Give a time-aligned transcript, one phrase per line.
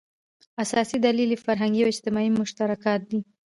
[0.63, 3.19] اساسي دلیل یې فرهنګي او اجتماعي مشترکات دي.